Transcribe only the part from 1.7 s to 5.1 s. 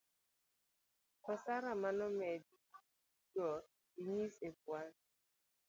manomedi go inyis ekwan